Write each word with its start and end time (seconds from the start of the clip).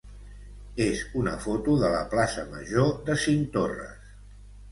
és 0.85 1.01
una 1.23 1.33
foto 1.43 1.75
de 1.83 1.91
la 1.95 2.01
plaça 2.15 2.45
major 2.55 2.89
de 3.11 3.17
Cinctorres. 3.27 4.11